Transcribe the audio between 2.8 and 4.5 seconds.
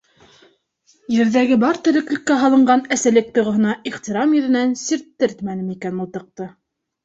әсәлек тойғоһона ихтирам